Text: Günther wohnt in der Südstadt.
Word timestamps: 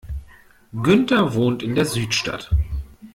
Günther 0.81 1.35
wohnt 1.35 1.61
in 1.61 1.75
der 1.75 1.85
Südstadt. 1.85 2.49